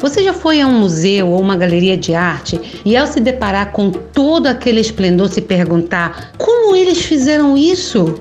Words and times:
Você 0.00 0.22
já 0.24 0.32
foi 0.32 0.62
a 0.62 0.66
um 0.66 0.80
museu 0.80 1.28
ou 1.28 1.40
uma 1.40 1.56
galeria 1.56 1.96
de 1.96 2.14
arte 2.14 2.58
e, 2.84 2.96
ao 2.96 3.06
se 3.06 3.20
deparar 3.20 3.70
com 3.72 3.90
todo 3.90 4.46
aquele 4.46 4.80
esplendor, 4.80 5.28
se 5.28 5.42
perguntar 5.42 6.32
como 6.38 6.74
eles 6.74 7.02
fizeram 7.02 7.56
isso? 7.56 8.14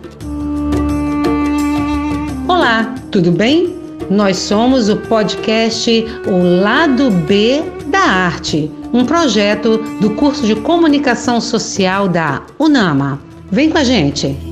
Olá, 2.48 2.96
tudo 3.10 3.32
bem? 3.32 3.78
Nós 4.10 4.38
somos 4.38 4.90
o 4.90 4.98
podcast 4.98 6.06
O 6.28 6.62
Lado 6.62 7.10
B 7.12 7.64
da 7.88 8.00
Arte, 8.00 8.70
um 8.92 9.06
projeto 9.06 9.78
do 10.02 10.10
curso 10.12 10.46
de 10.46 10.56
Comunicação 10.56 11.40
Social 11.40 12.10
da 12.10 12.42
UNAMA. 12.60 13.22
Vem 13.52 13.70
com 13.70 13.78
a 13.78 13.84
gente! 13.84 14.49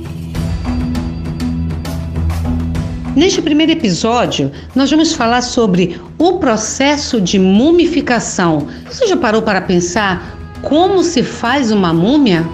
Neste 3.18 3.42
primeiro 3.42 3.72
episódio, 3.72 4.52
nós 4.76 4.92
vamos 4.92 5.12
falar 5.12 5.42
sobre 5.42 6.00
o 6.16 6.34
processo 6.34 7.20
de 7.20 7.36
mumificação. 7.36 8.68
Você 8.88 9.08
já 9.08 9.16
parou 9.16 9.42
para 9.42 9.60
pensar 9.60 10.38
como 10.62 11.02
se 11.02 11.24
faz 11.24 11.72
uma 11.72 11.92
múmia? 11.92 12.46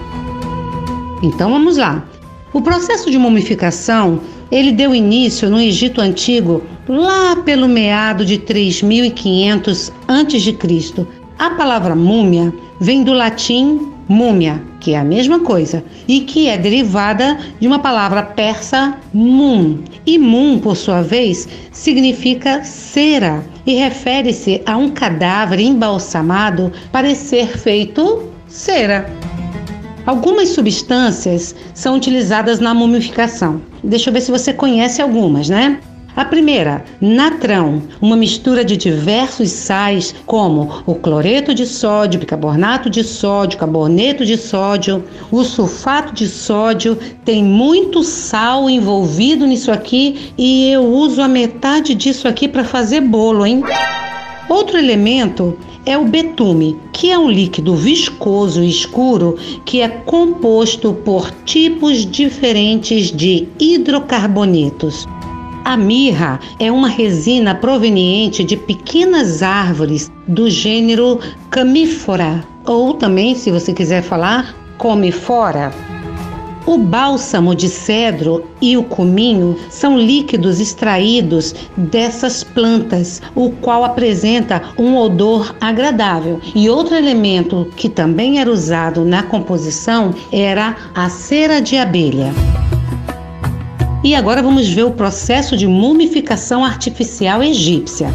Então 1.21 1.51
vamos 1.51 1.77
lá. 1.77 2.03
O 2.51 2.63
processo 2.63 3.11
de 3.11 3.17
mumificação, 3.19 4.21
ele 4.51 4.71
deu 4.71 4.95
início 4.95 5.51
no 5.51 5.61
Egito 5.61 6.01
antigo, 6.01 6.63
lá 6.89 7.35
pelo 7.35 7.69
meado 7.69 8.25
de 8.25 8.39
3500 8.39 9.93
a.C. 10.07 11.07
A 11.37 11.51
palavra 11.51 11.95
múmia 11.95 12.51
vem 12.79 13.03
do 13.03 13.13
latim 13.13 13.93
múmia, 14.07 14.61
que 14.79 14.93
é 14.93 14.97
a 14.97 15.03
mesma 15.03 15.39
coisa, 15.39 15.83
e 16.07 16.21
que 16.21 16.47
é 16.47 16.57
derivada 16.57 17.37
de 17.59 17.67
uma 17.67 17.79
palavra 17.79 18.23
persa 18.23 18.97
mum. 19.13 19.79
E 20.05 20.17
mum, 20.17 20.59
por 20.59 20.75
sua 20.75 21.01
vez, 21.01 21.47
significa 21.71 22.63
cera 22.63 23.43
e 23.65 23.75
refere-se 23.75 24.61
a 24.65 24.77
um 24.77 24.91
cadáver 24.91 25.59
embalsamado 25.59 26.71
para 26.91 27.13
ser 27.15 27.57
feito 27.57 28.29
cera. 28.47 29.09
Algumas 30.05 30.49
substâncias 30.49 31.55
são 31.73 31.95
utilizadas 31.95 32.59
na 32.59 32.75
mumificação. 32.75 33.61
Deixa 33.83 34.09
eu 34.09 34.13
ver 34.13 34.21
se 34.21 34.31
você 34.31 34.53
conhece 34.53 35.01
algumas, 35.01 35.49
né? 35.49 35.79
A 36.15 36.23
primeira, 36.23 36.85
natrão, 37.01 37.83
uma 38.01 38.15
mistura 38.15 38.63
de 38.63 38.77
diversos 38.77 39.49
sais 39.49 40.15
como 40.25 40.81
o 40.85 40.95
cloreto 40.95 41.53
de 41.53 41.65
sódio, 41.65 42.21
bicarbonato 42.21 42.89
de 42.89 43.03
sódio, 43.03 43.59
carboneto 43.59 44.23
de 44.23 44.37
sódio. 44.37 45.03
O 45.29 45.43
sulfato 45.43 46.13
de 46.13 46.29
sódio 46.29 46.97
tem 47.25 47.43
muito 47.43 48.01
sal 48.01 48.69
envolvido 48.69 49.45
nisso 49.45 49.73
aqui 49.73 50.31
e 50.37 50.69
eu 50.71 50.85
uso 50.85 51.21
a 51.21 51.27
metade 51.27 51.93
disso 51.93 52.29
aqui 52.29 52.47
para 52.47 52.63
fazer 52.63 53.01
bolo, 53.01 53.45
hein? 53.45 53.61
Outro 54.47 54.77
elemento 54.77 55.57
é 55.85 55.97
o 55.97 56.05
betume, 56.05 56.79
que 56.93 57.11
é 57.11 57.19
um 57.19 57.29
líquido 57.29 57.75
viscoso 57.75 58.63
e 58.63 58.69
escuro 58.69 59.37
que 59.65 59.81
é 59.81 59.89
composto 59.89 60.93
por 60.93 61.29
tipos 61.43 62.09
diferentes 62.09 63.11
de 63.11 63.49
hidrocarbonetos. 63.59 65.05
A 65.65 65.75
mirra 65.75 66.39
é 66.59 66.71
uma 66.71 66.87
resina 66.87 67.55
proveniente 67.55 68.43
de 68.43 68.55
pequenas 68.55 69.41
árvores 69.41 70.11
do 70.27 70.47
gênero 70.47 71.19
Camífora, 71.49 72.43
ou 72.67 72.93
também, 72.93 73.33
se 73.33 73.49
você 73.49 73.73
quiser 73.73 74.03
falar, 74.03 74.55
comifora. 74.77 75.73
O 76.67 76.77
bálsamo 76.77 77.55
de 77.55 77.67
cedro 77.67 78.45
e 78.61 78.77
o 78.77 78.83
cominho 78.83 79.57
são 79.67 79.97
líquidos 79.97 80.59
extraídos 80.59 81.55
dessas 81.75 82.43
plantas, 82.43 83.19
o 83.33 83.49
qual 83.49 83.83
apresenta 83.83 84.61
um 84.77 84.95
odor 84.95 85.55
agradável. 85.59 86.39
E 86.53 86.69
outro 86.69 86.95
elemento 86.95 87.67
que 87.75 87.89
também 87.89 88.39
era 88.39 88.51
usado 88.51 89.03
na 89.03 89.23
composição 89.23 90.13
era 90.31 90.75
a 90.93 91.09
cera 91.09 91.59
de 91.59 91.75
abelha. 91.75 92.31
E 94.05 94.13
agora 94.13 94.43
vamos 94.43 94.69
ver 94.69 94.83
o 94.83 94.91
processo 94.91 95.57
de 95.57 95.65
mumificação 95.65 96.63
artificial 96.63 97.41
egípcia. 97.41 98.13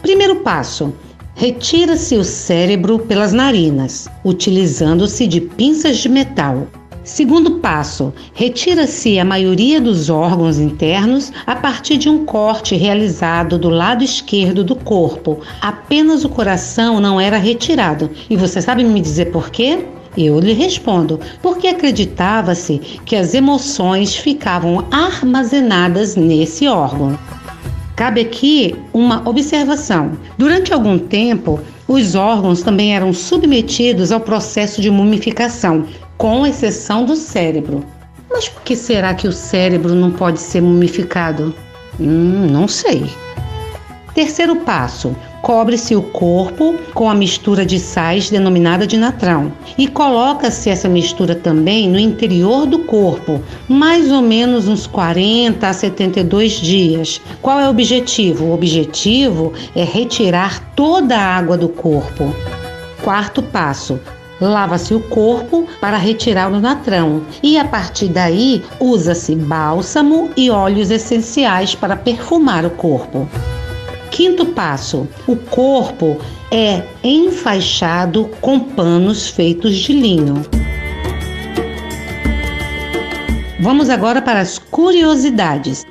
Primeiro 0.00 0.36
passo: 0.36 0.94
retira-se 1.34 2.16
o 2.16 2.24
cérebro 2.24 2.98
pelas 3.00 3.34
narinas, 3.34 4.08
utilizando-se 4.24 5.26
de 5.26 5.42
pinças 5.42 5.98
de 5.98 6.08
metal. 6.08 6.68
Segundo 7.02 7.56
passo: 7.56 8.14
retira-se 8.32 9.18
a 9.18 9.26
maioria 9.26 9.78
dos 9.78 10.08
órgãos 10.08 10.58
internos 10.58 11.30
a 11.46 11.54
partir 11.54 11.98
de 11.98 12.08
um 12.08 12.24
corte 12.24 12.74
realizado 12.74 13.58
do 13.58 13.68
lado 13.68 14.02
esquerdo 14.02 14.64
do 14.64 14.74
corpo. 14.74 15.40
Apenas 15.60 16.24
o 16.24 16.30
coração 16.30 16.98
não 16.98 17.20
era 17.20 17.36
retirado. 17.36 18.10
E 18.30 18.38
você 18.38 18.62
sabe 18.62 18.82
me 18.82 19.02
dizer 19.02 19.26
por 19.26 19.50
quê? 19.50 19.84
Eu 20.16 20.38
lhe 20.38 20.52
respondo, 20.52 21.18
porque 21.42 21.66
acreditava-se 21.66 22.78
que 23.04 23.16
as 23.16 23.34
emoções 23.34 24.14
ficavam 24.14 24.86
armazenadas 24.90 26.14
nesse 26.14 26.68
órgão. 26.68 27.18
Cabe 27.96 28.20
aqui 28.20 28.74
uma 28.92 29.28
observação. 29.28 30.12
Durante 30.36 30.72
algum 30.72 30.98
tempo, 30.98 31.60
os 31.86 32.14
órgãos 32.14 32.62
também 32.62 32.94
eram 32.94 33.12
submetidos 33.12 34.10
ao 34.10 34.20
processo 34.20 34.80
de 34.80 34.90
mumificação, 34.90 35.86
com 36.16 36.46
exceção 36.46 37.04
do 37.04 37.14
cérebro. 37.14 37.84
Mas 38.30 38.48
por 38.48 38.62
que 38.62 38.74
será 38.74 39.14
que 39.14 39.28
o 39.28 39.32
cérebro 39.32 39.94
não 39.94 40.10
pode 40.10 40.40
ser 40.40 40.60
mumificado? 40.60 41.54
Hum, 42.00 42.48
não 42.50 42.66
sei. 42.66 43.08
Terceiro 44.14 44.56
passo: 44.56 45.14
cobre-se 45.44 45.94
o 45.94 46.00
corpo 46.00 46.74
com 46.94 47.06
a 47.06 47.14
mistura 47.14 47.66
de 47.66 47.78
sais 47.78 48.30
denominada 48.30 48.86
de 48.86 48.96
natrão 48.96 49.52
e 49.76 49.86
coloca-se 49.86 50.70
essa 50.70 50.88
mistura 50.88 51.34
também 51.34 51.86
no 51.86 51.98
interior 51.98 52.64
do 52.64 52.78
corpo, 52.78 53.42
mais 53.68 54.10
ou 54.10 54.22
menos 54.22 54.66
uns 54.66 54.86
40 54.86 55.68
a 55.68 55.72
72 55.74 56.52
dias. 56.52 57.20
Qual 57.42 57.60
é 57.60 57.66
o 57.66 57.70
objetivo? 57.70 58.46
O 58.46 58.54
objetivo 58.54 59.52
é 59.76 59.84
retirar 59.84 60.60
toda 60.74 61.14
a 61.14 61.36
água 61.36 61.58
do 61.58 61.68
corpo. 61.68 62.34
Quarto 63.02 63.42
passo: 63.42 64.00
Lava-se 64.40 64.94
o 64.94 65.00
corpo 65.00 65.68
para 65.78 65.98
retirar 65.98 66.50
o 66.50 66.58
natrão 66.58 67.20
e 67.42 67.58
a 67.58 67.66
partir 67.66 68.08
daí 68.08 68.62
usa-se 68.80 69.36
bálsamo 69.36 70.30
e 70.38 70.48
óleos 70.48 70.90
essenciais 70.90 71.74
para 71.74 71.96
perfumar 71.96 72.64
o 72.64 72.70
corpo. 72.70 73.28
Quinto 74.14 74.46
passo: 74.46 75.08
o 75.26 75.34
corpo 75.34 76.16
é 76.48 76.84
enfaixado 77.02 78.30
com 78.40 78.60
panos 78.60 79.26
feitos 79.26 79.74
de 79.74 79.92
linho. 79.92 80.40
Vamos 83.58 83.90
agora 83.90 84.22
para 84.22 84.38
as 84.38 84.56
curiosidades. 84.56 85.84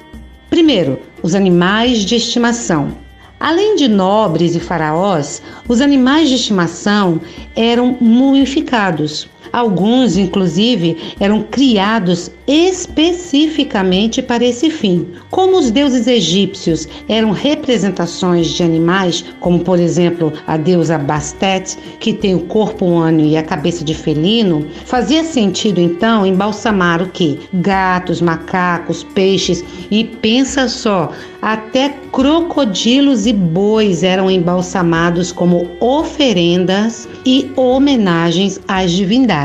Primeiro, 0.49 1.01
os 1.21 1.35
animais 1.35 2.05
de 2.05 2.15
estimação. 2.15 2.95
Além 3.41 3.75
de 3.75 3.89
nobres 3.89 4.55
e 4.55 4.59
faraós, 4.61 5.43
os 5.67 5.81
animais 5.81 6.29
de 6.29 6.35
estimação 6.35 7.19
eram 7.57 7.97
mumificados. 7.99 9.27
Alguns, 9.53 10.17
inclusive, 10.17 10.97
eram 11.19 11.43
criados 11.43 12.31
especificamente 12.47 14.19
para 14.19 14.43
esse 14.43 14.71
fim. 14.71 15.07
Como 15.29 15.57
os 15.57 15.69
deuses 15.69 16.07
egípcios 16.07 16.87
eram 17.07 17.29
representações 17.29 18.47
de 18.47 18.63
animais, 18.63 19.23
como 19.39 19.59
por 19.59 19.79
exemplo 19.79 20.33
a 20.47 20.57
deusa 20.57 20.97
Bastet, 20.97 21.77
que 21.99 22.13
tem 22.13 22.33
o 22.33 22.41
corpo 22.47 22.83
humano 22.85 23.21
e 23.21 23.37
a 23.37 23.43
cabeça 23.43 23.83
de 23.83 23.93
felino, 23.93 24.67
fazia 24.85 25.23
sentido 25.23 25.79
então 25.79 26.25
embalsamar 26.25 27.03
o 27.03 27.09
que? 27.09 27.39
Gatos, 27.53 28.21
macacos, 28.21 29.03
peixes 29.03 29.63
e 29.91 30.03
pensa 30.03 30.67
só, 30.67 31.11
até 31.41 31.89
crocodilos 32.11 33.27
e 33.27 33.33
bois 33.33 34.01
eram 34.01 34.31
embalsamados 34.31 35.31
como 35.31 35.69
oferendas 35.79 37.07
e 37.25 37.51
homenagens 37.55 38.59
às 38.67 38.91
divindades. 38.91 39.42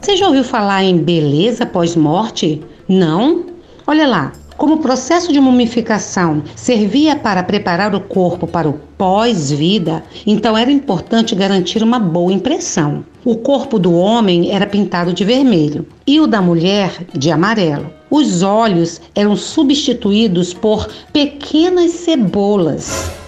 Você 0.00 0.16
já 0.16 0.26
ouviu 0.26 0.44
falar 0.44 0.82
em 0.82 0.98
beleza 0.98 1.64
pós-morte? 1.64 2.60
Não? 2.88 3.46
Olha 3.86 4.06
lá, 4.06 4.32
como 4.56 4.74
o 4.74 4.78
processo 4.78 5.32
de 5.32 5.40
mumificação 5.40 6.42
servia 6.54 7.16
para 7.16 7.42
preparar 7.42 7.94
o 7.94 8.00
corpo 8.00 8.46
para 8.46 8.68
o 8.68 8.74
pós-vida, 8.96 10.04
então 10.26 10.56
era 10.56 10.70
importante 10.70 11.34
garantir 11.34 11.82
uma 11.82 11.98
boa 11.98 12.32
impressão. 12.32 13.04
O 13.24 13.36
corpo 13.36 13.78
do 13.78 13.92
homem 13.92 14.52
era 14.52 14.66
pintado 14.66 15.12
de 15.12 15.24
vermelho 15.24 15.86
e 16.06 16.20
o 16.20 16.26
da 16.26 16.42
mulher 16.42 17.06
de 17.12 17.30
amarelo. 17.30 17.90
Os 18.10 18.42
olhos 18.42 19.00
eram 19.14 19.36
substituídos 19.36 20.52
por 20.52 20.88
pequenas 21.12 21.92
cebolas. 21.92 23.21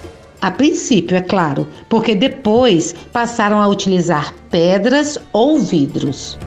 A 0.44 0.50
princípio, 0.50 1.16
é 1.16 1.22
claro, 1.22 1.66
porque 1.88 2.14
depois 2.14 2.94
passaram 3.10 3.62
a 3.62 3.66
utilizar 3.66 4.34
pedras 4.50 5.18
ou 5.32 5.58
vidros. 5.58 6.38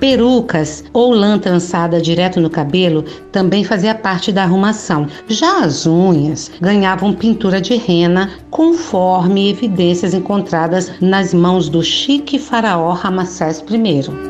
Perucas 0.00 0.82
ou 0.94 1.10
lã 1.10 1.38
trançada 1.38 2.00
direto 2.00 2.40
no 2.40 2.48
cabelo 2.48 3.04
também 3.30 3.64
fazia 3.64 3.94
parte 3.94 4.32
da 4.32 4.44
arrumação. 4.44 5.06
Já 5.28 5.58
as 5.58 5.86
unhas 5.86 6.50
ganhavam 6.58 7.12
pintura 7.12 7.60
de 7.60 7.76
rena 7.76 8.30
conforme 8.50 9.50
evidências 9.50 10.14
encontradas 10.14 10.90
nas 10.98 11.34
mãos 11.34 11.68
do 11.68 11.82
chique 11.82 12.38
faraó 12.38 12.94
Ramsés 12.94 13.62
I. 13.70 14.27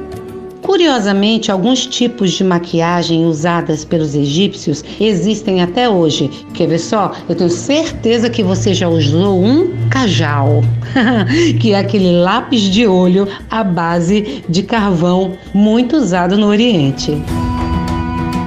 Curiosamente, 0.68 1.50
alguns 1.50 1.86
tipos 1.86 2.32
de 2.32 2.44
maquiagem 2.44 3.24
usadas 3.24 3.86
pelos 3.86 4.14
egípcios 4.14 4.84
existem 5.00 5.62
até 5.62 5.88
hoje. 5.88 6.28
Quer 6.52 6.68
ver 6.68 6.78
só? 6.78 7.12
Eu 7.26 7.34
tenho 7.34 7.48
certeza 7.48 8.28
que 8.28 8.42
você 8.42 8.74
já 8.74 8.86
usou 8.86 9.42
um 9.42 9.88
cajal, 9.88 10.62
que 11.58 11.72
é 11.72 11.78
aquele 11.78 12.12
lápis 12.20 12.60
de 12.60 12.86
olho 12.86 13.26
à 13.50 13.64
base 13.64 14.44
de 14.46 14.62
carvão 14.62 15.32
muito 15.54 15.96
usado 15.96 16.36
no 16.36 16.48
Oriente. 16.48 17.16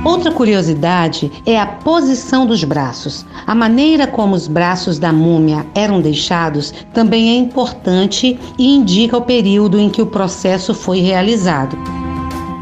Outra 0.06 0.31
curiosidade 0.31 1.31
é 1.44 1.59
a 1.59 1.65
posição 1.65 2.45
dos 2.45 2.63
braços. 2.63 3.25
A 3.47 3.56
maneira 3.56 4.06
como 4.06 4.35
os 4.35 4.47
braços 4.47 5.00
da 5.00 5.12
múmia 5.12 5.65
eram 5.74 6.00
deixados 6.00 6.71
também 6.94 7.31
é 7.31 7.35
importante 7.35 8.39
e 8.59 8.75
indica 8.75 9.17
o 9.17 9.24
período 9.24 9.79
em 9.79 9.89
que 9.89 10.03
o 10.03 10.07
processo 10.07 10.71
foi 10.75 11.00
realizado. 11.00 11.75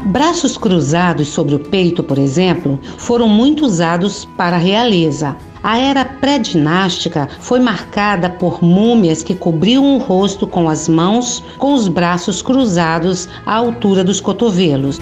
Braços 0.06 0.56
cruzados 0.56 1.28
sobre 1.28 1.54
o 1.54 1.58
peito, 1.58 2.02
por 2.02 2.18
exemplo, 2.18 2.80
foram 2.96 3.28
muito 3.28 3.66
usados 3.66 4.24
para 4.36 4.56
a 4.56 4.58
realeza. 4.58 5.36
A 5.62 5.78
era 5.78 6.06
pré-dinástica 6.06 7.28
foi 7.38 7.60
marcada 7.60 8.30
por 8.30 8.64
múmias 8.64 9.22
que 9.22 9.34
cobriam 9.34 9.94
o 9.94 9.98
rosto 9.98 10.46
com 10.46 10.70
as 10.70 10.88
mãos, 10.88 11.44
com 11.58 11.74
os 11.74 11.86
braços 11.86 12.40
cruzados 12.40 13.28
à 13.44 13.54
altura 13.54 14.02
dos 14.02 14.22
cotovelos. 14.22 14.98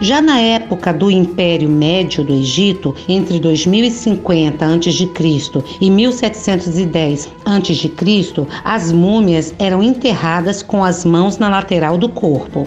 Já 0.00 0.22
na 0.22 0.38
época 0.38 0.94
do 0.94 1.10
Império 1.10 1.68
Médio 1.68 2.24
do 2.24 2.32
Egito, 2.32 2.94
entre 3.06 3.38
2050 3.38 4.64
a.C. 4.64 5.10
e 5.78 5.90
1710 5.90 7.28
a.C., 7.44 8.46
as 8.64 8.92
múmias 8.92 9.52
eram 9.58 9.82
enterradas 9.82 10.62
com 10.62 10.82
as 10.82 11.04
mãos 11.04 11.36
na 11.36 11.50
lateral 11.50 11.98
do 11.98 12.08
corpo. 12.08 12.66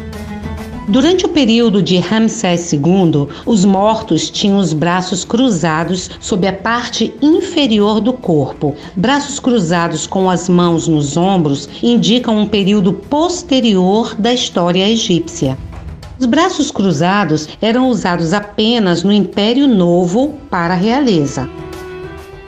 Durante 0.87 1.25
o 1.25 1.29
período 1.29 1.81
de 1.81 1.97
Ramsés 1.97 2.73
II, 2.73 3.29
os 3.45 3.63
mortos 3.63 4.29
tinham 4.29 4.57
os 4.57 4.73
braços 4.73 5.23
cruzados 5.23 6.11
sob 6.19 6.45
a 6.45 6.51
parte 6.51 7.13
inferior 7.21 8.01
do 8.01 8.11
corpo. 8.11 8.75
Braços 8.93 9.39
cruzados 9.39 10.05
com 10.05 10.29
as 10.29 10.49
mãos 10.49 10.85
nos 10.85 11.15
ombros 11.15 11.69
indicam 11.81 12.37
um 12.37 12.47
período 12.47 12.91
posterior 12.91 14.13
da 14.15 14.33
história 14.33 14.87
egípcia. 14.89 15.57
Os 16.19 16.25
braços 16.25 16.69
cruzados 16.69 17.47
eram 17.61 17.87
usados 17.89 18.33
apenas 18.33 19.03
no 19.03 19.11
Império 19.11 19.67
Novo 19.67 20.33
para 20.49 20.73
a 20.73 20.77
realeza. 20.77 21.49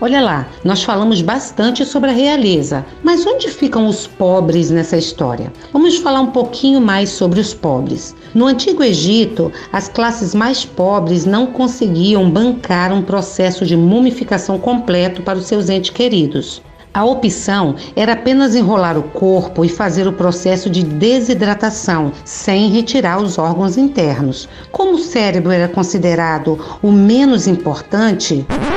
Olha 0.05 0.21
lá, 0.21 0.47
nós 0.63 0.83
falamos 0.83 1.19
bastante 1.23 1.83
sobre 1.83 2.11
a 2.11 2.13
realeza, 2.13 2.85
mas 3.01 3.25
onde 3.25 3.49
ficam 3.49 3.87
os 3.87 4.05
pobres 4.05 4.69
nessa 4.69 4.95
história? 4.95 5.51
Vamos 5.73 5.97
falar 5.97 6.21
um 6.21 6.27
pouquinho 6.27 6.79
mais 6.79 7.09
sobre 7.09 7.39
os 7.39 7.55
pobres. 7.55 8.15
No 8.31 8.45
Antigo 8.45 8.83
Egito, 8.83 9.51
as 9.73 9.87
classes 9.89 10.35
mais 10.35 10.63
pobres 10.63 11.25
não 11.25 11.47
conseguiam 11.47 12.29
bancar 12.29 12.93
um 12.93 13.01
processo 13.01 13.65
de 13.65 13.75
mumificação 13.75 14.59
completo 14.59 15.23
para 15.23 15.39
os 15.39 15.47
seus 15.47 15.71
entes 15.71 15.89
queridos. 15.89 16.61
A 16.93 17.03
opção 17.03 17.75
era 17.93 18.13
apenas 18.13 18.55
enrolar 18.55 18.97
o 18.97 19.03
corpo 19.03 19.65
e 19.65 19.69
fazer 19.69 20.07
o 20.07 20.13
processo 20.13 20.69
de 20.69 20.81
desidratação, 20.81 22.11
sem 22.23 22.69
retirar 22.69 23.21
os 23.21 23.37
órgãos 23.37 23.75
internos. 23.75 24.47
Como 24.71 24.93
o 24.93 24.99
cérebro 24.99 25.51
era 25.51 25.67
considerado 25.67 26.57
o 26.81 26.91
menos 26.91 27.47
importante, 27.47 28.45
por 28.47 28.74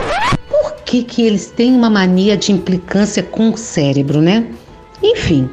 que, 0.88 1.02
que 1.02 1.20
eles 1.20 1.50
têm 1.50 1.74
uma 1.74 1.90
mania 1.90 2.34
de 2.34 2.50
implicância 2.50 3.22
com 3.22 3.50
o 3.50 3.58
cérebro, 3.58 4.22
né? 4.22 4.46
Enfim, 5.02 5.46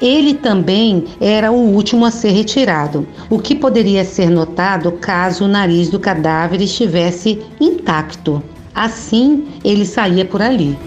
ele 0.00 0.32
também 0.32 1.06
era 1.20 1.50
o 1.50 1.56
último 1.56 2.04
a 2.04 2.10
ser 2.12 2.30
retirado, 2.30 3.04
o 3.28 3.40
que 3.40 3.56
poderia 3.56 4.04
ser 4.04 4.30
notado 4.30 4.92
caso 4.92 5.44
o 5.44 5.48
nariz 5.48 5.90
do 5.90 5.98
cadáver 5.98 6.60
estivesse 6.60 7.42
intacto. 7.60 8.40
Assim, 8.72 9.48
ele 9.64 9.84
saía 9.84 10.24
por 10.24 10.40
ali. 10.40 10.78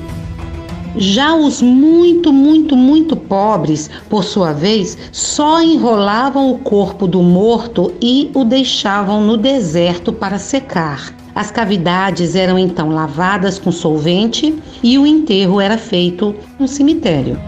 Já 0.95 1.35
os 1.35 1.61
muito, 1.61 2.31
muito, 2.31 2.77
muito 2.77 3.17
pobres, 3.17 3.89
por 4.09 4.23
sua 4.23 4.53
vez, 4.53 4.97
só 5.11 5.61
enrolavam 5.61 6.51
o 6.51 6.57
corpo 6.57 7.05
do 7.05 7.21
morto 7.21 7.93
e 8.01 8.31
o 8.33 8.45
deixavam 8.45 9.21
no 9.21 9.35
deserto 9.35 10.13
para 10.13 10.39
secar. 10.39 11.18
As 11.39 11.51
cavidades 11.51 12.35
eram 12.35 12.59
então 12.59 12.89
lavadas 12.89 13.57
com 13.57 13.71
solvente 13.71 14.61
e 14.83 14.99
o 14.99 15.07
enterro 15.07 15.61
era 15.61 15.77
feito 15.77 16.35
no 16.59 16.67
cemitério. 16.67 17.39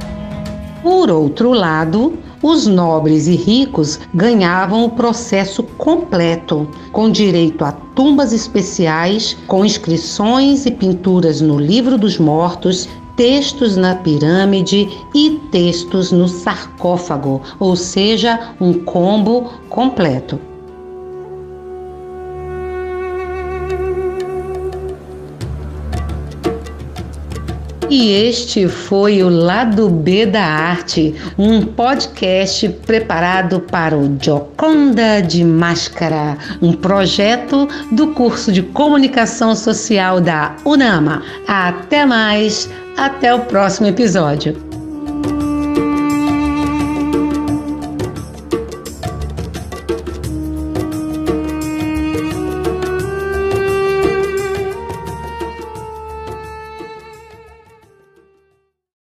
Por 0.81 1.11
outro 1.11 1.51
lado, 1.51 2.17
os 2.41 2.65
nobres 2.67 3.27
e 3.27 3.35
ricos 3.35 3.99
ganhavam 4.13 4.85
o 4.85 4.91
processo 4.91 5.61
completo, 5.61 6.69
com 6.93 7.11
direito 7.11 7.65
a 7.65 7.73
tumbas 7.73 8.31
especiais, 8.31 9.35
com 9.45 9.65
inscrições 9.65 10.65
e 10.65 10.71
pinturas 10.71 11.41
no 11.41 11.59
livro 11.59 11.97
dos 11.97 12.17
mortos, 12.17 12.87
textos 13.17 13.75
na 13.75 13.93
pirâmide 13.93 14.87
e 15.13 15.31
textos 15.51 16.13
no 16.13 16.29
sarcófago, 16.29 17.41
ou 17.59 17.75
seja, 17.75 18.53
um 18.57 18.71
combo 18.71 19.51
completo. 19.67 20.39
E 27.91 28.09
este 28.09 28.69
foi 28.69 29.21
o 29.21 29.27
Lado 29.27 29.89
B 29.89 30.25
da 30.25 30.45
Arte, 30.45 31.13
um 31.37 31.61
podcast 31.61 32.69
preparado 32.87 33.59
para 33.59 33.97
o 33.97 34.17
Joconda 34.17 35.19
de 35.19 35.43
Máscara, 35.43 36.37
um 36.61 36.71
projeto 36.71 37.67
do 37.91 38.13
curso 38.13 38.49
de 38.49 38.61
Comunicação 38.61 39.53
Social 39.57 40.21
da 40.21 40.55
UNAMA. 40.63 41.21
Até 41.45 42.05
mais, 42.05 42.69
até 42.95 43.35
o 43.35 43.41
próximo 43.41 43.87
episódio. 43.87 44.70